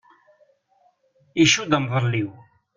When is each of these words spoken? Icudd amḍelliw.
Icudd 1.43 1.71
amḍelliw. 1.77 2.31